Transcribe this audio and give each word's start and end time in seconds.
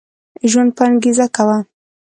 ژوند 0.51 0.69
په 0.77 0.83
انګيزه 0.89 1.25
کوه 1.35 1.57